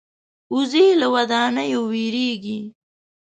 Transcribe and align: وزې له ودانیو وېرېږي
وزې 0.55 0.87
له 0.99 1.07
ودانیو 1.15 1.81
وېرېږي 1.91 2.59